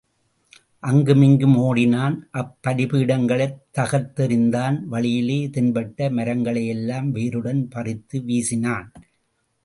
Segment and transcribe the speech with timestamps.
[0.83, 8.89] அங்குமிங்கும் ஓடினான் அப்பலிபீடங்களைத் தகர்த்தெறிந்தான் வழியிலே தென்பட்ட மரங்களையெல்லாம் வேருடன் பறித்து வீசினான்.